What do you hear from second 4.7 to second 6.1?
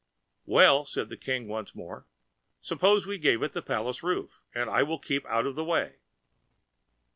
will keep out of the way."